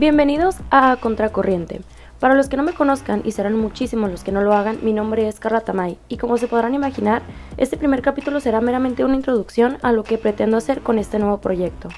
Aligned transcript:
Bienvenidos 0.00 0.56
a 0.70 0.96
Contracorriente. 0.96 1.82
Para 2.20 2.32
los 2.32 2.48
que 2.48 2.56
no 2.56 2.62
me 2.62 2.72
conozcan, 2.72 3.20
y 3.22 3.32
serán 3.32 3.54
muchísimos 3.54 4.10
los 4.10 4.24
que 4.24 4.32
no 4.32 4.40
lo 4.40 4.54
hagan, 4.54 4.78
mi 4.82 4.94
nombre 4.94 5.28
es 5.28 5.38
Carla 5.38 5.60
Tamay, 5.60 5.98
y 6.08 6.16
como 6.16 6.38
se 6.38 6.48
podrán 6.48 6.72
imaginar, 6.72 7.20
este 7.58 7.76
primer 7.76 8.00
capítulo 8.00 8.40
será 8.40 8.62
meramente 8.62 9.04
una 9.04 9.16
introducción 9.16 9.76
a 9.82 9.92
lo 9.92 10.02
que 10.02 10.16
pretendo 10.16 10.56
hacer 10.56 10.80
con 10.80 10.98
este 10.98 11.18
nuevo 11.18 11.42
proyecto. 11.42 11.90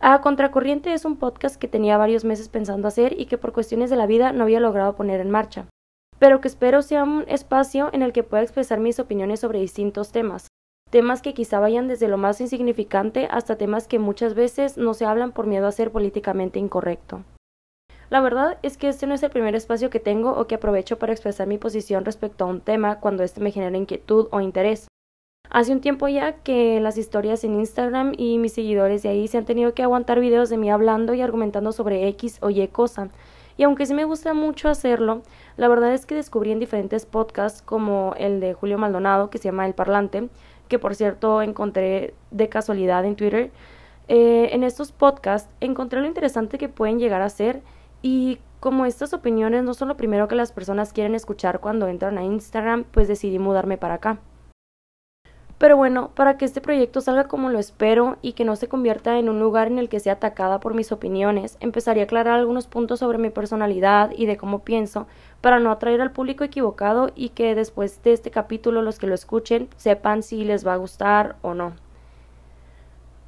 A 0.00 0.22
Contracorriente 0.22 0.94
es 0.94 1.04
un 1.04 1.18
podcast 1.18 1.56
que 1.56 1.68
tenía 1.68 1.98
varios 1.98 2.24
meses 2.24 2.48
pensando 2.48 2.88
hacer 2.88 3.20
y 3.20 3.26
que 3.26 3.36
por 3.36 3.52
cuestiones 3.52 3.90
de 3.90 3.96
la 3.96 4.06
vida 4.06 4.32
no 4.32 4.44
había 4.44 4.58
logrado 4.58 4.96
poner 4.96 5.20
en 5.20 5.30
marcha, 5.30 5.66
pero 6.18 6.40
que 6.40 6.48
espero 6.48 6.80
sea 6.80 7.04
un 7.04 7.26
espacio 7.28 7.90
en 7.92 8.00
el 8.00 8.14
que 8.14 8.22
pueda 8.22 8.42
expresar 8.42 8.80
mis 8.80 8.98
opiniones 8.98 9.40
sobre 9.40 9.60
distintos 9.60 10.12
temas, 10.12 10.48
temas 10.92 11.22
que 11.22 11.32
quizá 11.32 11.58
vayan 11.58 11.88
desde 11.88 12.06
lo 12.06 12.18
más 12.18 12.38
insignificante 12.42 13.26
hasta 13.30 13.56
temas 13.56 13.88
que 13.88 13.98
muchas 13.98 14.34
veces 14.34 14.76
no 14.76 14.92
se 14.92 15.06
hablan 15.06 15.32
por 15.32 15.46
miedo 15.46 15.66
a 15.66 15.72
ser 15.72 15.90
políticamente 15.90 16.58
incorrecto. 16.58 17.24
La 18.10 18.20
verdad 18.20 18.58
es 18.62 18.76
que 18.76 18.88
este 18.88 19.06
no 19.06 19.14
es 19.14 19.22
el 19.22 19.30
primer 19.30 19.54
espacio 19.54 19.88
que 19.88 20.00
tengo 20.00 20.32
o 20.32 20.46
que 20.46 20.56
aprovecho 20.56 20.98
para 20.98 21.14
expresar 21.14 21.46
mi 21.46 21.56
posición 21.56 22.04
respecto 22.04 22.44
a 22.44 22.48
un 22.48 22.60
tema 22.60 23.00
cuando 23.00 23.22
éste 23.22 23.40
me 23.40 23.50
genera 23.50 23.74
inquietud 23.74 24.28
o 24.32 24.42
interés. 24.42 24.86
Hace 25.48 25.72
un 25.72 25.80
tiempo 25.80 26.08
ya 26.08 26.34
que 26.42 26.78
las 26.78 26.98
historias 26.98 27.42
en 27.42 27.58
Instagram 27.58 28.12
y 28.18 28.36
mis 28.36 28.52
seguidores 28.52 29.02
de 29.02 29.08
ahí 29.08 29.28
se 29.28 29.38
han 29.38 29.46
tenido 29.46 29.72
que 29.72 29.82
aguantar 29.82 30.20
videos 30.20 30.50
de 30.50 30.58
mí 30.58 30.70
hablando 30.70 31.14
y 31.14 31.22
argumentando 31.22 31.72
sobre 31.72 32.06
X 32.08 32.36
o 32.42 32.50
Y 32.50 32.68
cosa. 32.68 33.08
Y 33.56 33.62
aunque 33.62 33.86
sí 33.86 33.94
me 33.94 34.04
gusta 34.04 34.34
mucho 34.34 34.68
hacerlo, 34.68 35.22
la 35.56 35.68
verdad 35.68 35.94
es 35.94 36.04
que 36.04 36.14
descubrí 36.14 36.52
en 36.52 36.58
diferentes 36.58 37.06
podcasts 37.06 37.62
como 37.62 38.14
el 38.18 38.40
de 38.40 38.52
Julio 38.52 38.76
Maldonado 38.76 39.30
que 39.30 39.38
se 39.38 39.44
llama 39.44 39.66
El 39.66 39.74
Parlante, 39.74 40.28
que 40.72 40.78
por 40.78 40.94
cierto 40.94 41.42
encontré 41.42 42.14
de 42.30 42.48
casualidad 42.48 43.04
en 43.04 43.14
Twitter, 43.14 43.50
eh, 44.08 44.48
en 44.52 44.64
estos 44.64 44.90
podcasts 44.90 45.52
encontré 45.60 46.00
lo 46.00 46.06
interesante 46.06 46.56
que 46.56 46.70
pueden 46.70 46.98
llegar 46.98 47.20
a 47.20 47.28
ser 47.28 47.60
y 48.00 48.38
como 48.58 48.86
estas 48.86 49.12
opiniones 49.12 49.64
no 49.64 49.74
son 49.74 49.88
lo 49.88 49.98
primero 49.98 50.28
que 50.28 50.34
las 50.34 50.50
personas 50.50 50.94
quieren 50.94 51.14
escuchar 51.14 51.60
cuando 51.60 51.88
entran 51.88 52.16
a 52.16 52.24
Instagram, 52.24 52.84
pues 52.84 53.06
decidí 53.06 53.38
mudarme 53.38 53.76
para 53.76 53.94
acá. 53.96 54.18
Pero 55.62 55.76
bueno, 55.76 56.10
para 56.16 56.38
que 56.38 56.44
este 56.44 56.60
proyecto 56.60 57.00
salga 57.00 57.28
como 57.28 57.48
lo 57.48 57.60
espero 57.60 58.16
y 58.20 58.32
que 58.32 58.44
no 58.44 58.56
se 58.56 58.66
convierta 58.66 59.20
en 59.20 59.28
un 59.28 59.38
lugar 59.38 59.68
en 59.68 59.78
el 59.78 59.88
que 59.88 60.00
sea 60.00 60.14
atacada 60.14 60.58
por 60.58 60.74
mis 60.74 60.90
opiniones, 60.90 61.56
empezaré 61.60 62.00
a 62.00 62.04
aclarar 62.04 62.36
algunos 62.36 62.66
puntos 62.66 62.98
sobre 62.98 63.18
mi 63.18 63.30
personalidad 63.30 64.10
y 64.10 64.26
de 64.26 64.36
cómo 64.36 64.64
pienso, 64.64 65.06
para 65.40 65.60
no 65.60 65.70
atraer 65.70 66.00
al 66.00 66.10
público 66.10 66.42
equivocado 66.42 67.12
y 67.14 67.28
que 67.28 67.54
después 67.54 68.02
de 68.02 68.12
este 68.12 68.32
capítulo 68.32 68.82
los 68.82 68.98
que 68.98 69.06
lo 69.06 69.14
escuchen 69.14 69.68
sepan 69.76 70.24
si 70.24 70.42
les 70.42 70.66
va 70.66 70.72
a 70.72 70.78
gustar 70.78 71.36
o 71.42 71.54
no. 71.54 71.74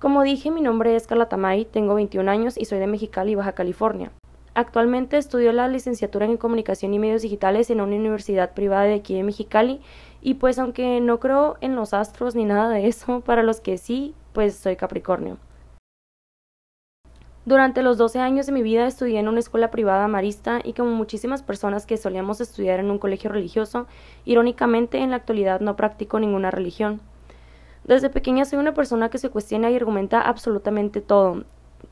Como 0.00 0.24
dije, 0.24 0.50
mi 0.50 0.60
nombre 0.60 0.96
es 0.96 1.06
Carla 1.06 1.28
Tamay, 1.28 1.66
tengo 1.66 1.94
21 1.94 2.28
años 2.28 2.58
y 2.58 2.64
soy 2.64 2.80
de 2.80 2.88
Mexicali, 2.88 3.36
Baja 3.36 3.52
California. 3.52 4.10
Actualmente 4.56 5.16
estudio 5.16 5.50
la 5.52 5.66
licenciatura 5.66 6.26
en 6.26 6.36
Comunicación 6.36 6.94
y 6.94 7.00
Medios 7.00 7.22
Digitales 7.22 7.70
en 7.70 7.80
una 7.80 7.96
universidad 7.96 8.54
privada 8.54 8.84
de 8.84 8.94
aquí 8.94 9.12
de 9.14 9.24
Mexicali 9.24 9.80
y 10.22 10.34
pues 10.34 10.60
aunque 10.60 11.00
no 11.00 11.18
creo 11.18 11.56
en 11.60 11.74
los 11.74 11.92
astros 11.92 12.36
ni 12.36 12.44
nada 12.44 12.68
de 12.68 12.86
eso, 12.86 13.20
para 13.26 13.42
los 13.42 13.60
que 13.60 13.78
sí, 13.78 14.14
pues 14.32 14.54
soy 14.54 14.76
Capricornio. 14.76 15.38
Durante 17.46 17.82
los 17.82 17.98
12 17.98 18.20
años 18.20 18.46
de 18.46 18.52
mi 18.52 18.62
vida 18.62 18.86
estudié 18.86 19.18
en 19.18 19.28
una 19.28 19.40
escuela 19.40 19.72
privada 19.72 20.06
marista 20.06 20.60
y 20.62 20.72
como 20.72 20.90
muchísimas 20.92 21.42
personas 21.42 21.84
que 21.84 21.96
solíamos 21.96 22.40
estudiar 22.40 22.78
en 22.78 22.92
un 22.92 22.98
colegio 22.98 23.30
religioso, 23.30 23.86
irónicamente 24.24 24.98
en 24.98 25.10
la 25.10 25.16
actualidad 25.16 25.60
no 25.60 25.74
practico 25.74 26.20
ninguna 26.20 26.52
religión. 26.52 27.00
Desde 27.82 28.08
pequeña 28.08 28.44
soy 28.44 28.60
una 28.60 28.72
persona 28.72 29.10
que 29.10 29.18
se 29.18 29.28
cuestiona 29.28 29.70
y 29.70 29.76
argumenta 29.76 30.22
absolutamente 30.22 31.02
todo. 31.02 31.42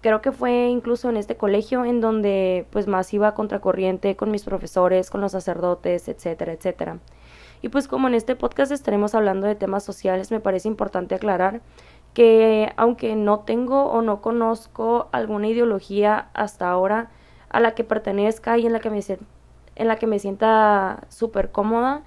Creo 0.00 0.20
que 0.22 0.32
fue 0.32 0.68
incluso 0.68 1.10
en 1.10 1.16
este 1.16 1.36
colegio 1.36 1.84
en 1.84 2.00
donde 2.00 2.66
pues 2.70 2.86
más 2.86 3.12
iba 3.12 3.34
contracorriente 3.34 4.16
con 4.16 4.30
mis 4.30 4.44
profesores, 4.44 5.10
con 5.10 5.20
los 5.20 5.32
sacerdotes, 5.32 6.08
etcétera, 6.08 6.52
etcétera. 6.52 6.98
Y 7.62 7.68
pues 7.68 7.88
como 7.88 8.08
en 8.08 8.14
este 8.14 8.34
podcast 8.36 8.72
estaremos 8.72 9.14
hablando 9.14 9.46
de 9.46 9.54
temas 9.54 9.84
sociales, 9.84 10.30
me 10.30 10.40
parece 10.40 10.68
importante 10.68 11.14
aclarar 11.14 11.60
que 12.14 12.72
aunque 12.76 13.14
no 13.16 13.40
tengo 13.40 13.84
o 13.84 14.02
no 14.02 14.20
conozco 14.20 15.08
alguna 15.12 15.48
ideología 15.48 16.28
hasta 16.34 16.68
ahora 16.68 17.10
a 17.48 17.60
la 17.60 17.74
que 17.74 17.84
pertenezca 17.84 18.58
y 18.58 18.66
en 18.66 18.72
la 18.72 18.80
que 18.80 18.90
me, 18.90 19.00
en 19.76 19.88
la 19.88 19.96
que 19.96 20.06
me 20.06 20.18
sienta 20.18 21.04
súper 21.08 21.52
cómoda, 21.52 22.02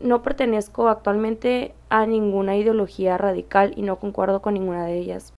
no 0.00 0.22
pertenezco 0.22 0.88
actualmente 0.88 1.74
a 1.88 2.06
ninguna 2.06 2.56
ideología 2.56 3.18
radical 3.18 3.72
y 3.76 3.82
no 3.82 3.96
concuerdo 3.96 4.42
con 4.42 4.54
ninguna 4.54 4.84
de 4.86 4.98
ellas. 4.98 5.32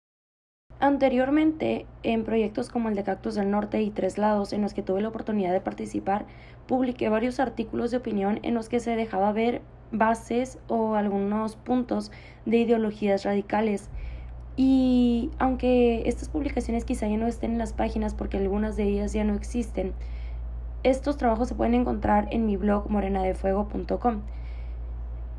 Anteriormente, 0.82 1.86
en 2.02 2.24
proyectos 2.24 2.70
como 2.70 2.90
el 2.90 2.96
de 2.96 3.04
Cactus 3.04 3.36
del 3.36 3.52
Norte 3.52 3.84
y 3.84 3.92
Tres 3.92 4.18
Lados, 4.18 4.52
en 4.52 4.64
los 4.64 4.74
que 4.74 4.82
tuve 4.82 5.00
la 5.00 5.10
oportunidad 5.10 5.52
de 5.52 5.62
participar, 5.62 6.26
publiqué 6.66 7.08
varios 7.08 7.40
artículos 7.40 7.92
de 7.92 7.98
opinión 7.98 8.40
en 8.42 8.56
los 8.56 8.68
que 8.68 8.80
se 8.80 8.96
dejaba 8.96 9.32
ver 9.32 9.62
bases 9.92 10.58
o 10.68 10.96
algunos 10.96 11.56
puntos 11.56 12.12
de 12.48 12.58
ideologías 12.58 13.26
radicales. 13.26 13.92
Y 14.58 15.30
aunque 15.38 16.10
estas 16.10 16.30
publicaciones 16.30 16.84
quizá 16.84 17.08
ya 17.08 17.18
no 17.18 17.28
estén 17.28 17.52
en 17.52 17.58
las 17.60 17.74
páginas 17.74 18.16
porque 18.16 18.38
algunas 18.38 18.76
de 18.76 18.86
ellas 18.86 19.14
ya 19.14 19.24
no 19.24 19.36
existen, 19.36 19.94
estos 20.82 21.16
trabajos 21.16 21.48
se 21.48 21.54
pueden 21.54 21.76
encontrar 21.76 22.28
en 22.32 22.48
mi 22.48 22.58
blog 22.58 22.90
morenadefuego.com. 22.90 24.22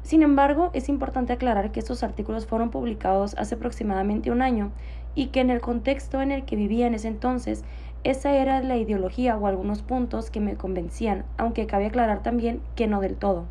Sin 0.02 0.22
embargo, 0.22 0.70
es 0.72 0.88
importante 0.88 1.32
aclarar 1.32 1.70
que 1.70 1.78
estos 1.78 2.02
artículos 2.02 2.46
fueron 2.46 2.70
publicados 2.70 3.34
hace 3.38 3.54
aproximadamente 3.54 4.32
un 4.32 4.42
año 4.42 4.72
y 5.14 5.26
que 5.28 5.40
en 5.40 5.50
el 5.50 5.60
contexto 5.60 6.20
en 6.20 6.32
el 6.32 6.44
que 6.44 6.56
vivía 6.56 6.86
en 6.86 6.94
ese 6.94 7.08
entonces, 7.08 7.64
esa 8.04 8.34
era 8.34 8.60
la 8.62 8.76
ideología 8.76 9.36
o 9.36 9.46
algunos 9.46 9.82
puntos 9.82 10.30
que 10.30 10.40
me 10.40 10.56
convencían, 10.56 11.24
aunque 11.36 11.66
cabe 11.66 11.86
aclarar 11.86 12.22
también 12.22 12.60
que 12.74 12.86
no 12.86 13.00
del 13.00 13.16
todo. 13.16 13.46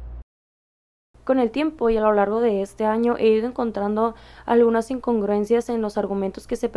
Con 1.23 1.39
el 1.39 1.51
tiempo 1.51 1.89
y 1.89 1.97
a 1.97 2.01
lo 2.01 2.11
largo 2.13 2.41
de 2.41 2.61
este 2.61 2.83
año 2.83 3.15
he 3.17 3.27
ido 3.27 3.47
encontrando 3.47 4.15
algunas 4.45 4.89
incongruencias 4.89 5.69
en 5.69 5.81
los 5.81 5.97
argumentos 5.97 6.47
que 6.47 6.55
se, 6.55 6.71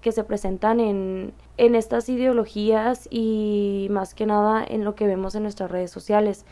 que 0.00 0.12
se 0.12 0.24
presentan 0.24 0.80
en, 0.80 1.34
en 1.58 1.74
estas 1.74 2.08
ideologías 2.08 3.06
y 3.10 3.88
más 3.90 4.14
que 4.14 4.24
nada 4.24 4.64
en 4.66 4.84
lo 4.84 4.94
que 4.94 5.06
vemos 5.06 5.34
en 5.34 5.42
nuestras 5.42 5.70
redes 5.70 5.90
sociales. 5.90 6.46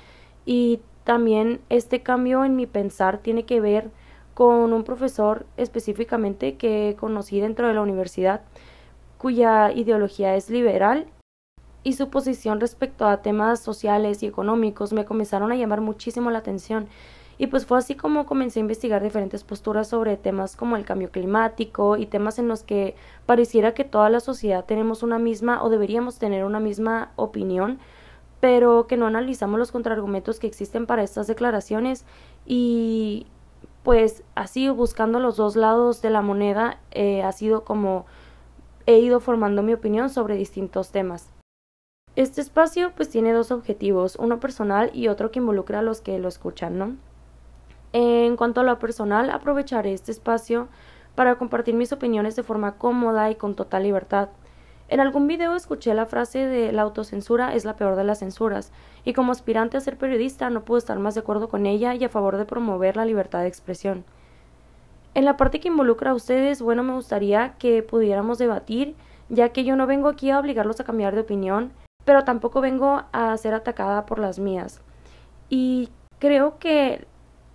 Y 0.44 0.81
también 1.05 1.60
este 1.70 2.03
cambio 2.03 2.44
en 2.44 2.55
mi 2.55 2.66
pensar 2.66 3.19
tiene 3.19 3.44
que 3.44 3.60
ver 3.60 3.91
con 4.38 4.72
un 4.72 4.84
profesor 4.84 5.47
específicamente 5.56 6.54
que 6.54 6.94
conocí 6.97 7.41
dentro 7.41 7.66
de 7.66 7.75
la 7.75 7.81
universidad, 7.81 8.43
cuya 9.19 9.72
ideología 9.72 10.37
es 10.37 10.49
liberal 10.49 11.09
y 11.82 11.94
su 11.94 12.09
posición 12.09 12.60
respecto 12.60 13.09
a 13.09 13.21
temas 13.21 13.59
sociales 13.59 14.22
y 14.22 14.26
económicos 14.26 14.93
me 14.93 15.04
comenzaron 15.04 15.50
a 15.50 15.56
llamar 15.56 15.81
muchísimo 15.81 16.31
la 16.31 16.38
atención. 16.38 16.87
Y 17.37 17.49
pues 17.49 17.66
fue 17.66 17.78
así 17.78 17.97
como 17.97 18.26
comencé 18.26 18.60
a 18.60 18.62
investigar 18.62 19.03
diferentes 19.03 19.43
posturas 19.43 19.88
sobre 19.88 20.16
temas 20.16 20.55
como 20.55 20.76
el 20.76 20.84
cambio 20.84 21.10
climático 21.10 21.97
y 21.97 22.06
temas 22.06 22.38
en 22.38 22.47
los 22.47 22.62
que 22.62 22.94
pareciera 23.26 23.75
que 23.75 23.82
toda 23.82 24.09
la 24.09 24.20
sociedad 24.20 24.65
tenemos 24.65 25.03
una 25.03 25.19
misma 25.19 25.65
o 25.65 25.69
deberíamos 25.69 26.20
tener 26.20 26.44
una 26.44 26.60
misma 26.60 27.10
opinión 27.16 27.81
pero 28.41 28.87
que 28.87 28.97
no 28.97 29.06
analizamos 29.06 29.59
los 29.59 29.72
contraargumentos 29.72 30.38
que 30.38 30.47
existen 30.47 30.87
para 30.87 31.03
estas 31.03 31.26
declaraciones 31.26 32.05
y 32.47 33.26
pues 33.88 34.22
así 34.34 34.69
buscando 34.69 35.19
los 35.19 35.38
dos 35.38 35.56
lados 35.56 36.03
de 36.03 36.10
la 36.10 36.21
moneda 36.21 36.78
eh, 36.91 37.22
ha 37.22 37.32
sido 37.32 37.65
como 37.65 38.04
he 38.84 38.99
ido 38.99 39.19
formando 39.19 39.62
mi 39.62 39.72
opinión 39.72 40.10
sobre 40.10 40.37
distintos 40.37 40.91
temas. 40.91 41.31
Este 42.15 42.43
espacio 42.43 42.93
pues 42.94 43.09
tiene 43.09 43.32
dos 43.32 43.50
objetivos, 43.50 44.16
uno 44.16 44.41
personal 44.41 44.91
y 44.93 45.09
otro 45.09 45.31
que 45.31 45.38
involucra 45.38 45.78
a 45.78 45.82
los 45.82 46.03
que 46.03 46.19
lo 46.19 46.28
escuchan, 46.28 46.76
¿no? 46.76 46.97
En 47.94 48.37
cuanto 48.37 48.60
a 48.60 48.65
lo 48.65 48.78
personal, 48.78 49.31
aprovecharé 49.31 49.94
este 49.94 50.12
espacio 50.12 50.69
para 51.14 51.37
compartir 51.37 51.75
mis 51.75 51.90
opiniones 51.90 52.37
de 52.37 52.43
forma 52.43 52.76
cómoda 52.76 53.31
y 53.31 53.37
con 53.37 53.55
total 53.55 53.85
libertad. 53.85 54.29
En 54.88 55.00
algún 55.00 55.26
video 55.26 55.55
escuché 55.55 55.93
la 55.93 56.06
frase 56.06 56.46
de 56.46 56.73
la 56.73 56.81
autocensura 56.82 57.55
es 57.55 57.67
la 57.67 57.76
peor 57.76 57.94
de 57.94 58.05
las 58.05 58.20
censuras, 58.20 58.73
y 59.05 59.12
como 59.12 59.32
aspirante 59.32 59.76
a 59.76 59.81
ser 59.81 59.99
periodista 59.99 60.49
no 60.49 60.64
puedo 60.64 60.79
estar 60.79 60.99
más 60.99 61.14
de 61.14 61.20
acuerdo 61.20 61.50
con 61.50 61.67
ella 61.67 61.94
y 61.94 62.05
a 62.05 62.08
favor 62.08 62.38
de 62.38 62.46
promover 62.46 62.96
la 62.96 63.05
libertad 63.05 63.40
de 63.40 63.49
expresión. 63.49 64.05
En 65.14 65.26
la 65.26 65.37
parte 65.37 65.61
que 65.61 65.69
involucra 65.69 66.12
a 66.12 66.14
ustedes, 66.14 66.62
bueno, 66.62 66.82
me 66.82 66.94
gustaría 66.94 67.55
que 67.58 67.82
pudiéramos 67.82 68.38
debatir, 68.38 68.94
ya 69.29 69.50
que 69.50 69.64
yo 69.64 69.76
no 69.76 69.87
vengo 69.87 70.08
aquí 70.08 70.31
a 70.31 70.38
obligarlos 70.38 70.81
a 70.81 70.85
cambiar 70.85 71.14
de 71.14 71.20
opinión, 71.20 71.70
pero 72.06 72.25
tampoco 72.25 72.62
vengo 72.62 73.02
a 73.12 73.37
ser 73.37 73.52
atacada 73.52 74.06
por 74.06 74.19
las 74.19 74.38
mías. 74.38 74.81
Y 75.50 75.90
creo 76.19 76.58
que 76.58 77.06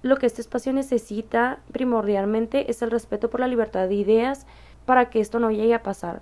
lo 0.04 0.18
que 0.18 0.28
este 0.28 0.42
espacio 0.42 0.72
necesita 0.72 1.62
primordialmente 1.72 2.70
es 2.70 2.84
el 2.84 2.92
respeto 2.92 3.32
por 3.32 3.40
la 3.40 3.48
libertad 3.48 3.88
de 3.88 3.96
ideas 3.96 4.46
para 4.86 5.10
que 5.10 5.20
esto 5.20 5.40
no 5.40 5.50
llegue 5.50 5.74
a 5.74 5.82
pasar. 5.82 6.22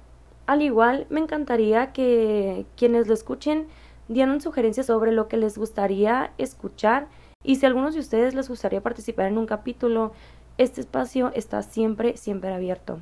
Al 0.52 0.62
igual, 0.62 1.08
me 1.10 1.22
encantaría 1.22 1.94
que 1.94 2.66
quienes 2.76 3.08
lo 3.08 3.14
escuchen 3.14 3.68
dieran 4.10 4.42
sugerencias 4.42 4.88
sobre 4.88 5.14
lo 5.14 5.30
que 5.30 5.38
les 5.38 5.58
gustaría 5.58 6.34
escuchar 6.38 7.08
y 7.42 7.56
si 7.56 7.66
a 7.66 7.70
algunos 7.70 7.94
de 7.94 8.02
ustedes 8.02 8.36
les 8.36 8.50
gustaría 8.50 8.82
participar 8.82 9.28
en 9.28 9.38
un 9.38 9.46
capítulo, 9.46 10.12
este 10.58 10.82
espacio 10.82 11.32
está 11.36 11.64
siempre, 11.64 12.18
siempre 12.18 12.54
abierto. 12.54 13.00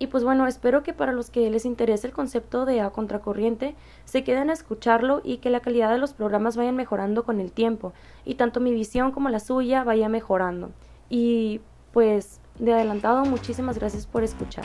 Y 0.00 0.08
pues 0.08 0.24
bueno, 0.24 0.48
espero 0.48 0.82
que 0.82 0.92
para 0.92 1.12
los 1.12 1.30
que 1.30 1.48
les 1.48 1.64
interese 1.64 2.08
el 2.08 2.12
concepto 2.12 2.64
de 2.64 2.80
a 2.80 2.90
contracorriente 2.90 3.76
se 4.04 4.24
queden 4.24 4.50
a 4.50 4.54
escucharlo 4.54 5.20
y 5.22 5.36
que 5.36 5.50
la 5.50 5.60
calidad 5.60 5.92
de 5.92 5.98
los 5.98 6.12
programas 6.12 6.56
vayan 6.56 6.74
mejorando 6.74 7.22
con 7.22 7.38
el 7.38 7.52
tiempo 7.52 7.92
y 8.24 8.34
tanto 8.34 8.58
mi 8.58 8.72
visión 8.72 9.12
como 9.12 9.28
la 9.28 9.38
suya 9.38 9.84
vaya 9.84 10.08
mejorando. 10.08 10.72
Y 11.08 11.60
pues 11.92 12.40
de 12.58 12.72
adelantado, 12.72 13.24
muchísimas 13.26 13.78
gracias 13.78 14.08
por 14.08 14.24
escuchar. 14.24 14.64